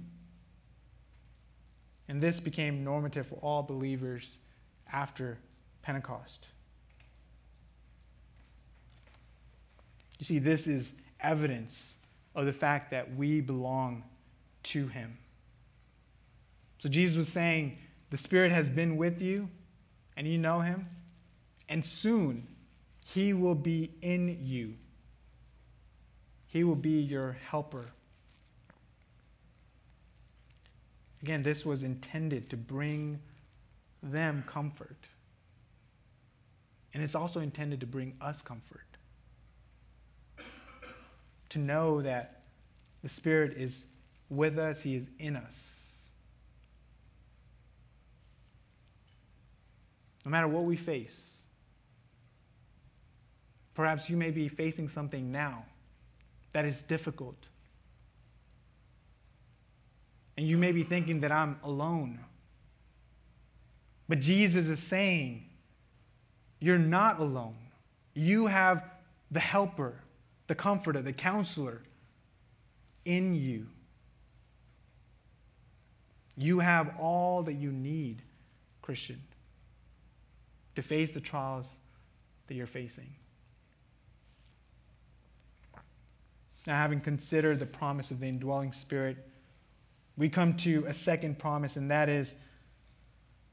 [2.08, 4.38] And this became normative for all believers
[4.92, 5.38] after
[5.82, 6.48] Pentecost.
[10.18, 11.94] You see, this is evidence
[12.34, 14.04] of the fact that we belong
[14.64, 15.18] to Him.
[16.78, 17.78] So Jesus was saying,
[18.10, 19.48] The Spirit has been with you,
[20.16, 20.88] and you know Him,
[21.68, 22.46] and soon
[23.04, 24.74] He will be in you.
[26.48, 27.90] He will be your helper.
[31.22, 33.20] Again, this was intended to bring
[34.02, 35.08] them comfort.
[36.94, 38.86] And it's also intended to bring us comfort.
[41.50, 42.42] To know that
[43.02, 43.84] the Spirit is
[44.30, 45.74] with us, He is in us.
[50.24, 51.42] No matter what we face,
[53.74, 55.64] perhaps you may be facing something now
[56.52, 57.36] that is difficult.
[60.36, 62.20] And you may be thinking that I'm alone.
[64.08, 65.44] But Jesus is saying,
[66.60, 67.56] You're not alone.
[68.14, 68.84] You have
[69.30, 69.94] the helper,
[70.46, 71.82] the comforter, the counselor
[73.04, 73.66] in you.
[76.36, 78.22] You have all that you need,
[78.80, 79.20] Christian,
[80.76, 81.68] to face the trials
[82.46, 83.10] that you're facing.
[86.68, 89.16] Now, having considered the promise of the indwelling spirit,
[90.18, 92.34] we come to a second promise, and that is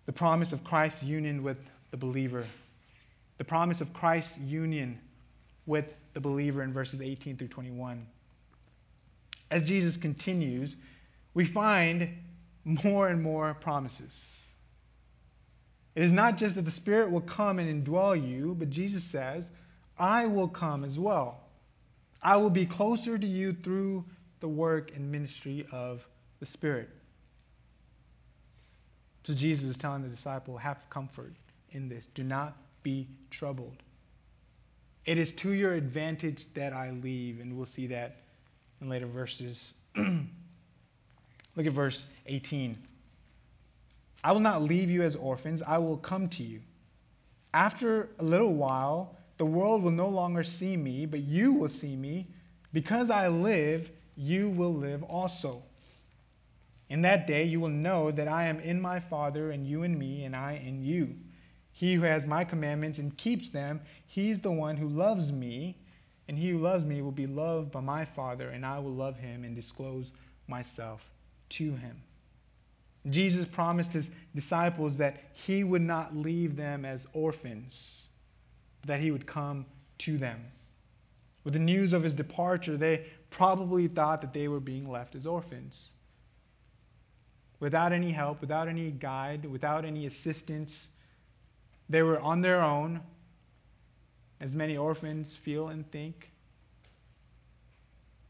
[0.05, 1.57] the promise of Christ's union with
[1.91, 2.45] the believer.
[3.37, 4.99] The promise of Christ's union
[5.65, 8.05] with the believer in verses 18 through 21.
[9.49, 10.75] As Jesus continues,
[11.33, 12.17] we find
[12.65, 14.45] more and more promises.
[15.95, 19.49] It is not just that the Spirit will come and indwell you, but Jesus says,
[19.97, 21.44] I will come as well.
[22.25, 24.03] I will be closer to you through
[24.39, 26.07] the work and ministry of
[26.39, 26.89] the Spirit.
[29.23, 31.33] So Jesus is telling the disciple, have comfort
[31.69, 32.07] in this.
[32.15, 33.77] Do not be troubled.
[35.05, 38.17] It is to your advantage that I leave, and we'll see that
[38.81, 39.75] in later verses.
[39.95, 42.75] Look at verse 18.
[44.23, 46.61] I will not leave you as orphans, I will come to you.
[47.53, 51.95] After a little while, the world will no longer see me, but you will see
[51.95, 52.27] me.
[52.73, 55.63] Because I live, you will live also.
[56.89, 59.97] In that day, you will know that I am in my Father, and you in
[59.97, 61.15] me, and I in you.
[61.71, 65.77] He who has my commandments and keeps them, he's the one who loves me.
[66.27, 69.17] And he who loves me will be loved by my Father, and I will love
[69.17, 70.11] him and disclose
[70.47, 71.11] myself
[71.49, 72.01] to him.
[73.09, 78.04] Jesus promised his disciples that he would not leave them as orphans,
[78.85, 79.65] that he would come
[79.99, 80.45] to them.
[81.43, 85.25] With the news of his departure, they probably thought that they were being left as
[85.27, 85.89] orphans
[87.59, 90.89] without any help, without any guide, without any assistance.
[91.89, 93.01] They were on their own,
[94.39, 96.31] as many orphans feel and think.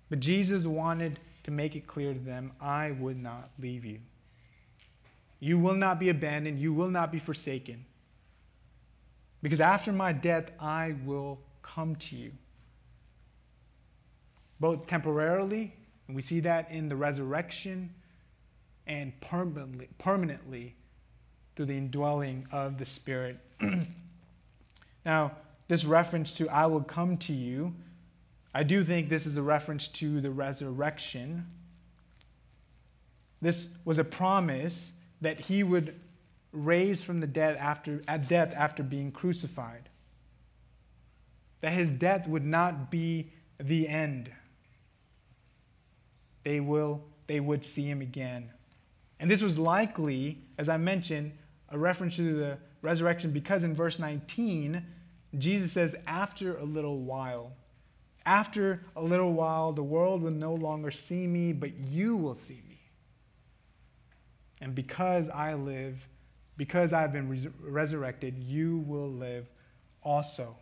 [0.10, 4.00] But Jesus wanted to make it clear to them I would not leave you.
[5.40, 7.86] You will not be abandoned, you will not be forsaken.
[9.46, 12.32] Because after my death, I will come to you.
[14.60, 15.72] Both temporarily,
[16.08, 17.94] and we see that in the resurrection
[18.88, 20.74] and permanently, permanently
[21.56, 23.38] through the indwelling of the Spirit.
[25.06, 25.34] now,
[25.68, 27.76] this reference to I will come to you,
[28.52, 31.46] I do think this is a reference to the resurrection.
[33.44, 36.00] This was a promise that he would
[36.56, 39.90] raise from the dead after, at death after being crucified.
[41.62, 44.32] That his death would not be the end.
[46.44, 48.52] They, will, they would see him again.
[49.20, 51.32] And this was likely, as I mentioned,
[51.70, 54.86] a reference to the resurrection because in verse 19,
[55.38, 57.54] Jesus says, after a little while.
[58.26, 62.62] After a little while, the world will no longer see me, but you will see
[62.68, 62.80] me.
[64.62, 66.08] And because I live,
[66.58, 69.48] because I have been res- resurrected, you will live
[70.02, 70.56] also.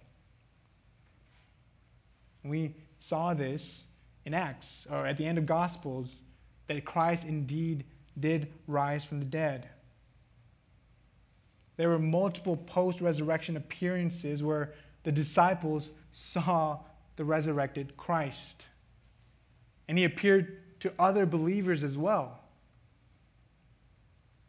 [2.43, 3.83] We saw this
[4.25, 6.09] in Acts, or at the end of Gospels,
[6.67, 7.85] that Christ indeed
[8.19, 9.69] did rise from the dead.
[11.77, 14.73] There were multiple post resurrection appearances where
[15.03, 16.79] the disciples saw
[17.15, 18.65] the resurrected Christ.
[19.87, 22.39] And he appeared to other believers as well.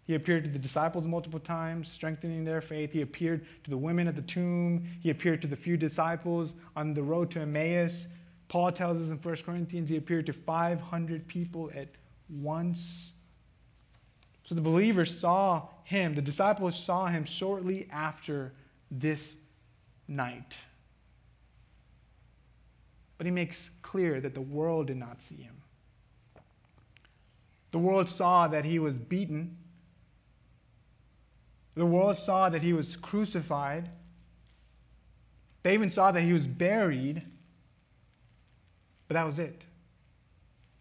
[0.06, 2.92] He appeared to the disciples multiple times, strengthening their faith.
[2.92, 4.86] He appeared to the women at the tomb.
[5.00, 8.06] He appeared to the few disciples on the road to Emmaus.
[8.48, 11.88] Paul tells us in 1 Corinthians he appeared to 500 people at
[12.28, 13.12] once.
[14.44, 18.52] So the believers saw him, the disciples saw him shortly after
[18.90, 19.36] this
[20.06, 20.56] night.
[23.16, 25.62] But he makes clear that the world did not see him.
[27.70, 29.56] The world saw that he was beaten.
[31.74, 33.90] The world saw that he was crucified.
[35.62, 37.22] They even saw that he was buried.
[39.08, 39.64] But that was it.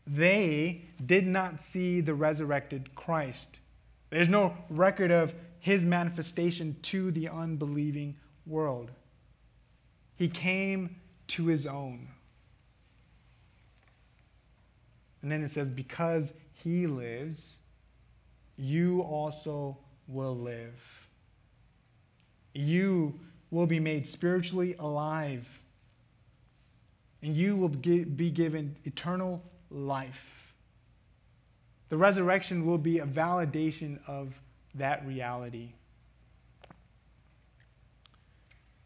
[0.05, 3.59] They did not see the resurrected Christ.
[4.09, 8.91] There's no record of his manifestation to the unbelieving world.
[10.15, 12.09] He came to his own.
[15.21, 17.57] And then it says, Because he lives,
[18.57, 19.77] you also
[20.07, 21.07] will live.
[22.53, 23.19] You
[23.51, 25.47] will be made spiritually alive,
[27.21, 30.53] and you will be given eternal life.
[31.89, 34.39] The resurrection will be a validation of
[34.75, 35.73] that reality.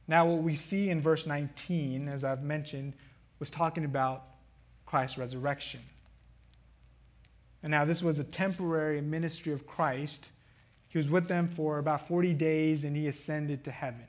[0.07, 2.93] Now, what we see in verse 19, as I've mentioned,
[3.39, 4.23] was talking about
[4.85, 5.81] Christ's resurrection.
[7.61, 10.29] And now, this was a temporary ministry of Christ.
[10.89, 14.05] He was with them for about 40 days and he ascended to heaven.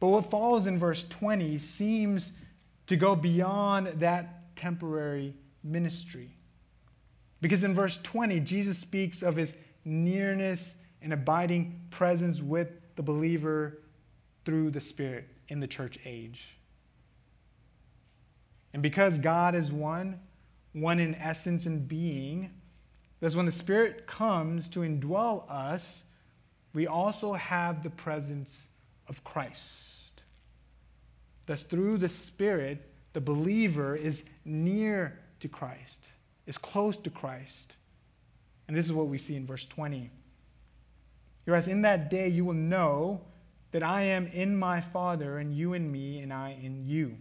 [0.00, 2.32] But what follows in verse 20 seems
[2.88, 6.30] to go beyond that temporary ministry.
[7.40, 13.78] Because in verse 20, Jesus speaks of his nearness and abiding presence with the believer
[14.44, 16.56] through the Spirit in the church age.
[18.72, 20.20] And because God is one,
[20.72, 22.50] one in essence and being,
[23.22, 26.02] that when the Spirit comes to indwell us,
[26.74, 28.66] we also have the presence
[29.06, 30.24] of Christ.
[31.46, 36.10] Thus, through the Spirit, the believer is near to Christ,
[36.46, 37.76] is close to Christ.
[38.66, 40.10] And this is what we see in verse 20.
[41.44, 43.20] Whereas in that day you will know
[43.70, 47.18] that I am in my Father, and you in me, and I in you.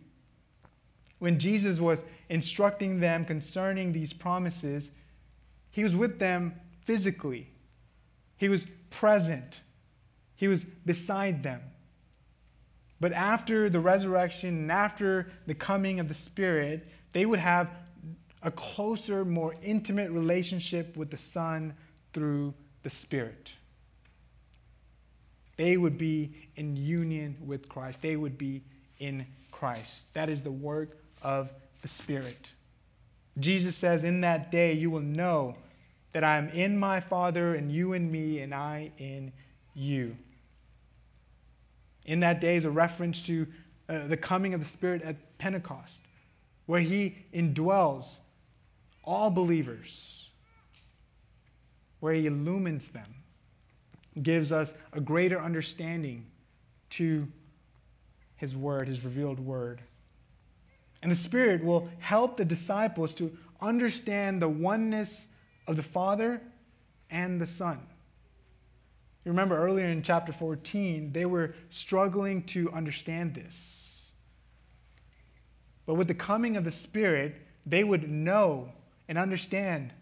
[1.20, 4.92] When Jesus was instructing them concerning these promises,
[5.72, 7.50] he was with them physically,
[8.38, 9.62] he was present,
[10.36, 11.62] he was beside them.
[13.00, 17.70] But after the resurrection and after the coming of the Spirit, they would have
[18.44, 21.74] a closer, more intimate relationship with the Son
[22.14, 22.54] through
[22.84, 23.54] the Spirit.
[25.58, 28.02] They would be in union with Christ.
[28.02, 28.64] They would be
[29.00, 30.14] in Christ.
[30.14, 31.52] That is the work of
[31.82, 32.52] the Spirit.
[33.40, 35.56] Jesus says, In that day you will know
[36.12, 39.32] that I am in my Father, and you in me, and I in
[39.74, 40.18] you.
[42.06, 43.48] In that day is a reference to
[43.88, 46.02] uh, the coming of the Spirit at Pentecost,
[46.66, 48.20] where He indwells
[49.04, 50.30] all believers,
[52.00, 53.08] where He illumines them,
[54.22, 56.26] gives us a greater understanding
[56.92, 57.28] to
[58.36, 59.82] His Word, His revealed Word.
[61.02, 65.28] And the Spirit will help the disciples to understand the oneness
[65.68, 66.42] of the Father
[67.10, 67.80] and the Son.
[69.26, 74.12] You remember earlier in chapter 14, they were struggling to understand this.
[75.86, 77.36] But with the coming of the Spirit,
[77.66, 78.72] they would know
[79.08, 79.94] and understand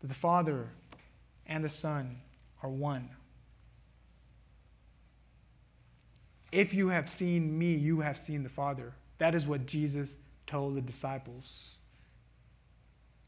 [0.00, 0.68] that the Father
[1.46, 2.20] and the Son
[2.62, 3.08] are one.
[6.52, 8.92] If you have seen me, you have seen the Father.
[9.18, 11.76] That is what Jesus told the disciples.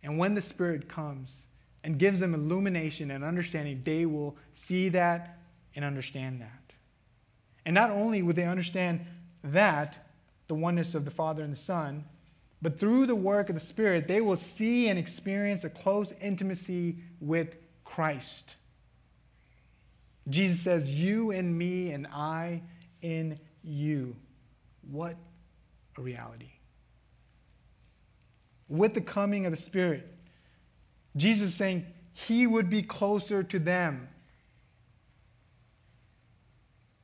[0.02, 1.46] And when the Spirit comes,
[1.86, 5.38] and gives them illumination and understanding, they will see that
[5.76, 6.74] and understand that.
[7.64, 9.06] And not only will they understand
[9.44, 9.96] that,
[10.48, 12.04] the oneness of the Father and the Son,
[12.60, 16.96] but through the work of the Spirit, they will see and experience a close intimacy
[17.20, 18.56] with Christ.
[20.28, 22.62] Jesus says, You in me, and I
[23.00, 24.16] in you.
[24.90, 25.14] What
[25.96, 26.50] a reality.
[28.68, 30.06] With the coming of the Spirit,
[31.16, 34.08] Jesus saying he would be closer to them.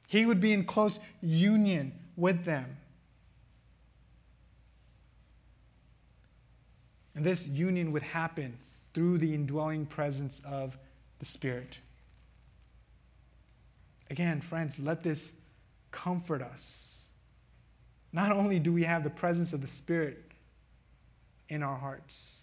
[0.08, 2.76] He would be in close union with them.
[7.14, 8.58] And this union would happen
[8.94, 10.76] through the indwelling presence of
[11.18, 11.78] the Spirit.
[14.10, 15.32] Again, friends, let this
[15.90, 16.91] comfort us.
[18.12, 20.22] Not only do we have the presence of the Spirit
[21.48, 22.36] in our hearts,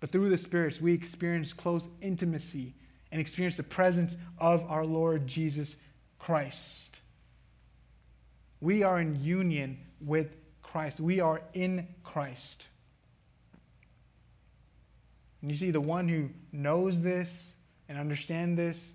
[0.00, 2.74] but through the spirits, we experience close intimacy
[3.10, 5.76] and experience the presence of our Lord Jesus
[6.18, 7.00] Christ.
[8.60, 12.66] We are in union with Christ, we are in Christ.
[15.40, 17.52] And you see, the one who knows this
[17.88, 18.92] and understands this,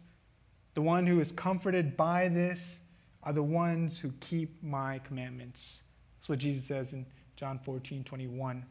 [0.74, 2.82] the one who is comforted by this,
[3.24, 5.82] are the ones who keep my commandments.
[6.22, 8.64] That's what Jesus says in John 14, 21.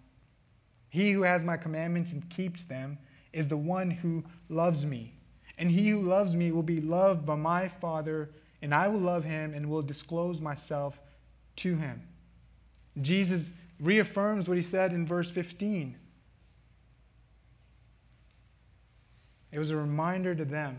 [0.89, 2.97] He who has my commandments and keeps them
[3.33, 5.15] is the one who loves me.
[5.59, 8.31] And he who loves me will be loved by my Father,
[8.63, 11.01] and I will love him and will disclose myself
[11.57, 12.03] to him.
[13.01, 15.97] Jesus reaffirms what he said in verse 15.
[19.51, 20.79] It was a reminder to them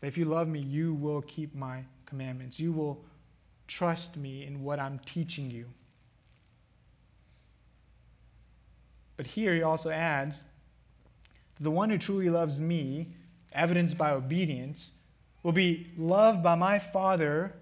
[0.00, 2.58] that if you love me, you will keep my commandments.
[2.58, 3.04] You will
[3.72, 5.64] trust me in what I'm teaching you.
[9.16, 10.42] But here he also adds
[11.58, 13.14] the one who truly loves me,
[13.52, 14.90] evidenced by obedience,
[15.42, 17.54] will be loved by my Father,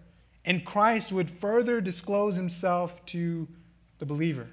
[0.44, 3.46] and Christ would further disclose himself to
[3.98, 4.48] the believer.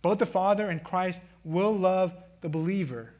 [0.00, 3.14] Both the Father and Christ will love the believer.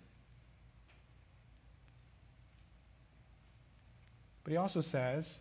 [4.45, 5.39] But he also says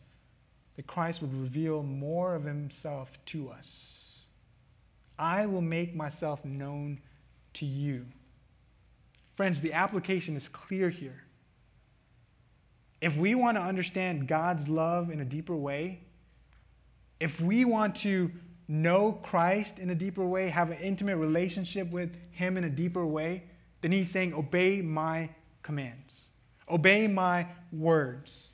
[0.76, 4.26] that Christ would reveal more of himself to us.
[5.18, 7.00] I will make myself known
[7.54, 8.06] to you.
[9.36, 11.24] Friends, the application is clear here.
[13.02, 16.00] If we want to understand God's love in a deeper way,
[17.20, 18.32] if we want to
[18.68, 23.06] know Christ in a deeper way, have an intimate relationship with Him in a deeper
[23.06, 23.44] way,
[23.82, 25.30] then He's saying, Obey my
[25.62, 26.22] commands,
[26.70, 28.53] obey my words.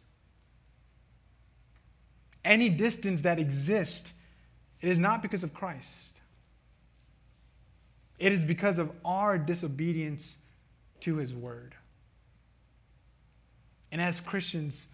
[2.49, 4.11] Any distance that exists,
[4.81, 6.19] it is not because of Christ.
[8.17, 10.35] It is because of our disobedience
[11.01, 11.75] to his word.
[13.91, 14.87] And as Christians,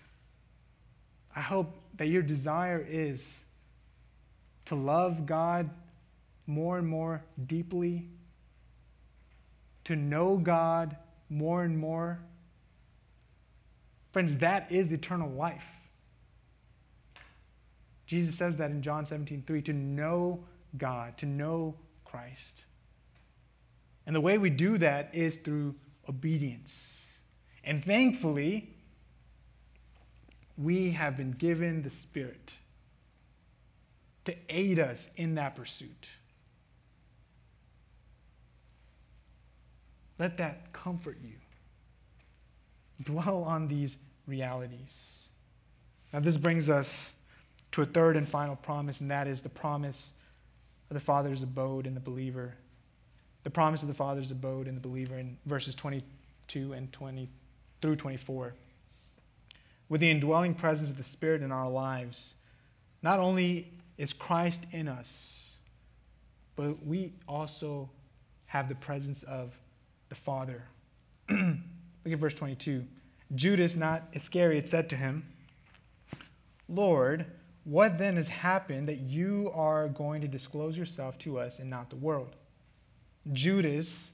[1.33, 3.45] I hope that your desire is
[4.65, 5.69] to love God
[6.47, 8.05] more and more deeply,
[9.85, 10.97] to know God
[11.29, 12.19] more and more.
[14.11, 15.84] Friends, that is eternal life.
[18.05, 20.43] Jesus says that in John 17, 3, to know
[20.77, 22.65] God, to know Christ.
[24.05, 25.75] And the way we do that is through
[26.07, 27.17] obedience.
[27.63, 28.69] And thankfully,
[30.57, 32.55] we have been given the Spirit
[34.25, 36.09] to aid us in that pursuit.
[40.19, 41.33] Let that comfort you.
[43.03, 43.97] Dwell on these
[44.27, 45.27] realities.
[46.13, 47.14] Now, this brings us
[47.75, 50.11] to a third and final promise, and that is the promise
[50.89, 52.55] of the Father's abode in the believer
[53.45, 57.29] the promise of the Father's abode in the believer in verses 22 and 20
[57.79, 58.55] through 24.
[59.87, 62.33] With the indwelling presence of the Spirit in our lives,
[63.03, 65.57] not only is Christ in us,
[66.55, 67.87] but we also
[68.47, 69.55] have the presence of
[70.09, 70.63] the Father.
[71.29, 71.59] Look
[72.11, 72.83] at verse 22.
[73.35, 75.23] Judas, not Iscariot, said to him,
[76.67, 77.27] Lord,
[77.65, 81.89] what then has happened that you are going to disclose yourself to us and not
[81.89, 82.35] the world?
[83.33, 84.13] Judas,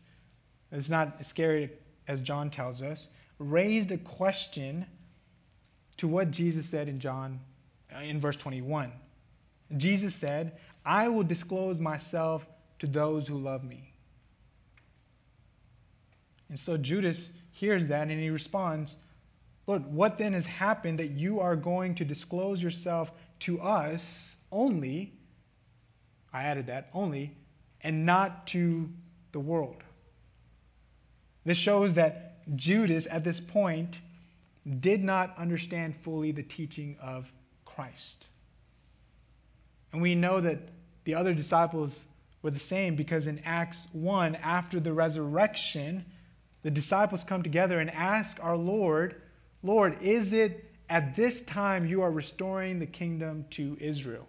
[0.72, 4.86] it's not Iscariot as John tells us, raised a question
[5.98, 7.40] to what Jesus said in John
[7.94, 8.92] uh, in verse 21.
[9.78, 12.48] Jesus said, I will disclose myself
[12.80, 13.94] to those who love me.
[16.50, 18.98] And so Judas hears that and he responds,
[19.68, 23.12] Lord, what then has happened that you are going to disclose yourself
[23.42, 25.14] to us only,
[26.34, 27.36] I added that, only,
[27.82, 28.90] and not to
[29.32, 29.84] the world.
[31.46, 34.02] This shows that Judas, at this point,
[34.80, 37.32] did not understand fully the teaching of
[37.66, 38.28] Christ.
[39.92, 40.60] And we know that
[41.04, 42.06] the other disciples
[42.42, 46.06] were the same because in Acts 1, after the resurrection,
[46.64, 49.22] the disciples come together and ask our Lord,
[49.64, 54.28] Lord, is it at this time you are restoring the kingdom to Israel?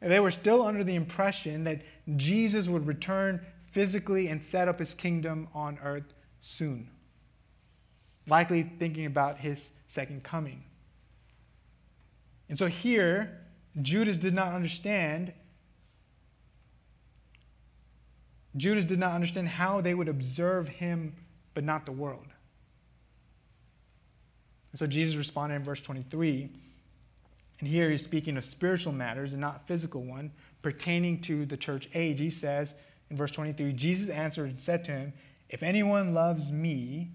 [0.00, 1.80] They were still under the impression that
[2.16, 6.90] Jesus would return physically and set up his kingdom on earth soon,
[8.28, 10.62] likely thinking about his second coming.
[12.50, 13.40] And so here,
[13.80, 15.32] Judas did not understand.
[18.58, 21.14] Judas did not understand how they would observe him,
[21.54, 22.26] but not the world.
[24.72, 26.50] And so Jesus responded in verse 23
[27.60, 31.88] and here he's speaking of spiritual matters and not physical one pertaining to the church
[31.94, 32.18] age.
[32.18, 32.74] He says
[33.08, 35.12] in verse 23 Jesus answered and said to him,
[35.48, 37.12] If anyone loves me,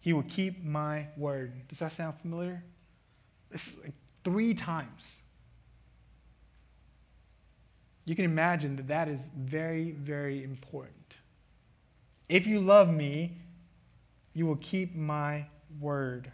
[0.00, 1.68] he will keep my word.
[1.68, 2.64] Does that sound familiar?
[3.50, 3.92] It's like
[4.24, 5.22] three times.
[8.04, 11.16] you can imagine that that is very, very important.
[12.28, 13.36] If you love me,
[14.34, 15.46] you will keep my
[15.78, 16.32] word.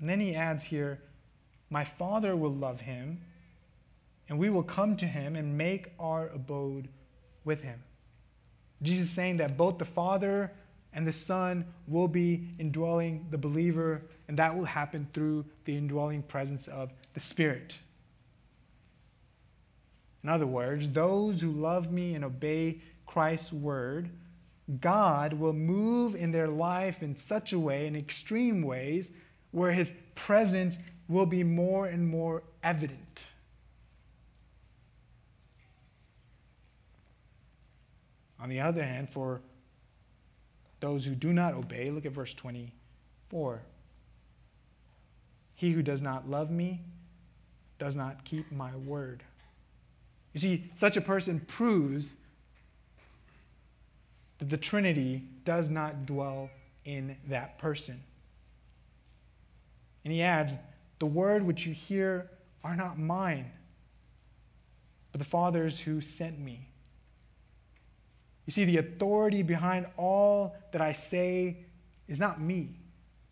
[0.00, 1.00] And then he adds here,
[1.70, 3.20] My Father will love him,
[4.28, 6.88] and we will come to him and make our abode
[7.44, 7.82] with him.
[8.82, 10.52] Jesus is saying that both the Father
[10.92, 16.22] and the Son will be indwelling the believer, and that will happen through the indwelling
[16.22, 17.78] presence of the Spirit.
[20.22, 24.10] In other words, those who love me and obey Christ's word,
[24.80, 29.12] God will move in their life in such a way, in extreme ways,
[29.56, 30.78] where his presence
[31.08, 33.22] will be more and more evident.
[38.38, 39.40] On the other hand, for
[40.80, 43.62] those who do not obey, look at verse 24.
[45.54, 46.82] He who does not love me
[47.78, 49.22] does not keep my word.
[50.34, 52.16] You see, such a person proves
[54.36, 56.50] that the Trinity does not dwell
[56.84, 58.02] in that person.
[60.06, 60.56] And he adds,
[61.00, 62.30] The word which you hear
[62.62, 63.50] are not mine,
[65.10, 66.68] but the Father's who sent me.
[68.44, 71.64] You see, the authority behind all that I say
[72.06, 72.78] is not me,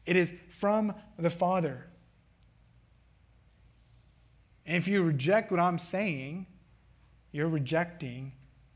[0.04, 1.86] it is from the Father.
[4.66, 6.44] And if you reject what I'm saying,
[7.30, 8.32] you're rejecting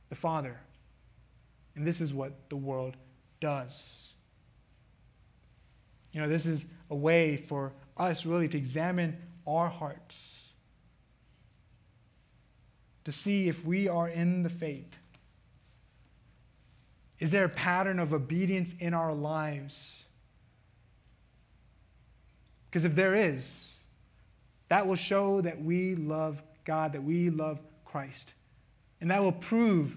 [0.08, 0.60] the Father.
[1.74, 2.96] And this is what the world
[3.40, 4.08] does.
[6.12, 10.48] You know, this is a way for us really to examine our hearts,
[13.04, 14.98] to see if we are in the faith
[17.18, 20.04] is there a pattern of obedience in our lives?
[22.70, 23.78] Because if there is,
[24.68, 28.34] that will show that we love God, that we love Christ.
[29.00, 29.96] And that will prove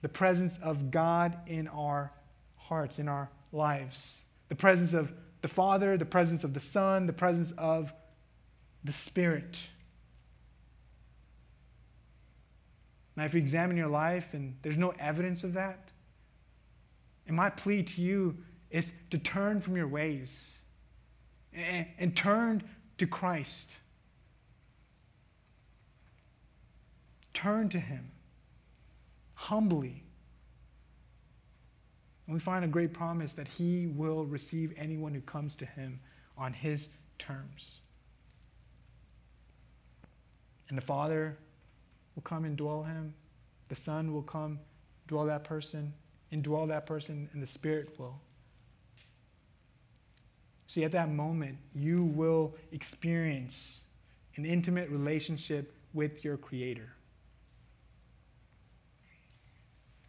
[0.00, 2.12] the presence of God in our
[2.56, 4.22] hearts, in our lives.
[4.48, 7.92] The presence of the Father, the presence of the Son, the presence of
[8.84, 9.58] the Spirit.
[13.16, 15.90] Now, if you examine your life and there's no evidence of that,
[17.26, 18.36] and my plea to you
[18.70, 20.44] is to turn from your ways
[21.52, 22.62] and, and turn
[22.98, 23.70] to Christ.
[27.32, 28.10] Turn to Him
[29.34, 30.02] humbly.
[32.28, 35.98] And we find a great promise that He will receive anyone who comes to Him
[36.36, 37.80] on His terms.
[40.68, 41.38] And the Father
[42.14, 43.14] will come and dwell him.
[43.68, 44.58] The Son will come,
[45.06, 45.94] dwell that person,
[46.32, 48.20] indwell that person, and the Spirit will.
[50.66, 53.80] See, at that moment, you will experience
[54.36, 56.92] an intimate relationship with your Creator,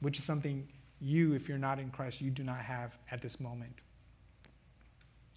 [0.02, 0.68] which is something
[1.02, 3.74] you, if you're not in Christ, you do not have at this moment.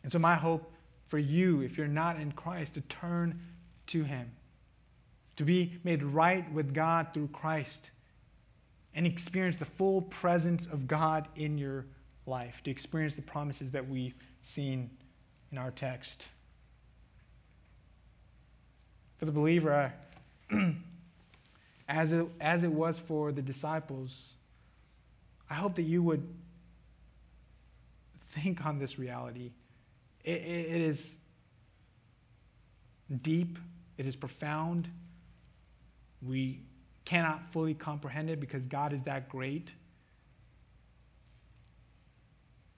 [0.02, 0.72] And so, my hope
[1.06, 3.40] for you, if you're not in Christ, to turn
[3.88, 4.32] to Him
[5.36, 7.90] to be made right with God through Christ
[8.94, 11.86] and experience the full presence of God in your
[12.26, 14.90] life, to experience the promises that we've seen
[15.50, 16.24] in our text.
[19.16, 19.92] For the believer,
[21.88, 24.34] as it, as it was for the disciples,
[25.53, 26.26] I hope that you would
[28.30, 29.50] think on this reality.
[30.24, 31.14] it, it, it is
[33.20, 33.59] deep,
[33.98, 34.88] it is profound,
[36.26, 36.62] we
[37.05, 39.70] cannot fully comprehend it because God is that great.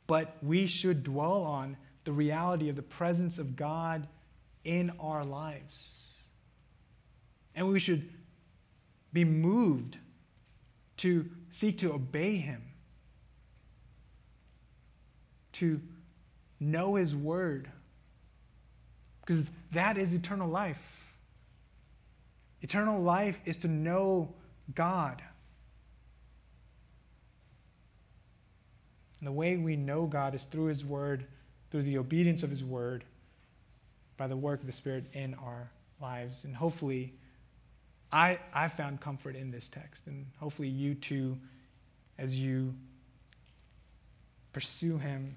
[0.09, 4.09] But we should dwell on the reality of the presence of God
[4.64, 5.93] in our lives.
[7.55, 8.11] And we should
[9.12, 9.97] be moved
[10.97, 12.61] to seek to obey Him,
[15.53, 15.81] to
[16.59, 17.71] know His word,
[19.21, 21.05] because that is eternal life.
[22.61, 24.35] Eternal life is to know
[24.75, 25.23] God.
[29.21, 31.25] And the way we know God is through His Word,
[31.71, 33.05] through the obedience of His Word,
[34.17, 36.43] by the work of the Spirit in our lives.
[36.43, 37.15] And hopefully,
[38.15, 40.07] I, I found comfort in this text.
[40.07, 41.37] And hopefully, you too,
[42.17, 42.73] as you
[44.53, 45.35] pursue Him.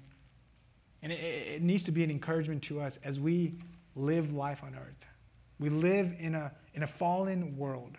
[1.02, 3.54] And it, it needs to be an encouragement to us as we
[3.96, 5.04] live life on earth.
[5.58, 7.98] We live in a, in a fallen world.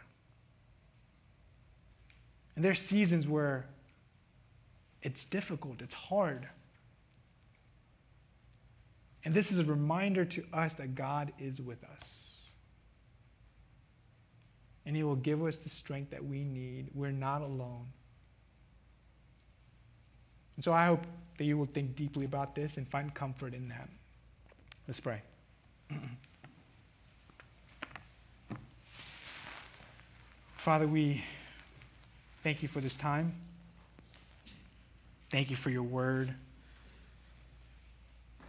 [2.55, 3.67] And there are seasons where
[5.01, 6.47] it's difficult, it's hard.
[9.25, 12.28] And this is a reminder to us that God is with us.
[14.85, 16.89] And He will give us the strength that we need.
[16.93, 17.85] We're not alone.
[20.55, 21.05] And so I hope
[21.37, 23.89] that you will think deeply about this and find comfort in that.
[24.87, 25.21] Let's pray.
[30.57, 31.23] Father, we
[32.43, 33.33] thank you for this time.
[35.29, 36.33] Thank you for your word.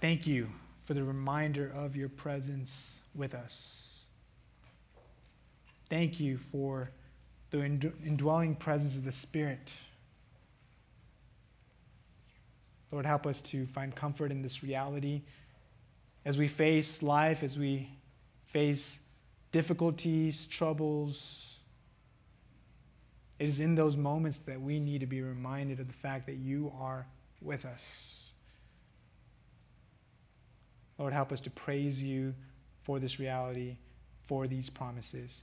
[0.00, 0.48] Thank you
[0.82, 3.89] for the reminder of your presence with us.
[5.90, 6.90] Thank you for
[7.50, 9.72] the indwelling presence of the Spirit.
[12.92, 15.22] Lord, help us to find comfort in this reality
[16.24, 17.90] as we face life, as we
[18.46, 19.00] face
[19.52, 21.56] difficulties, troubles.
[23.40, 26.36] It is in those moments that we need to be reminded of the fact that
[26.36, 27.06] you are
[27.40, 27.82] with us.
[30.98, 32.34] Lord, help us to praise you
[32.82, 33.76] for this reality,
[34.22, 35.42] for these promises.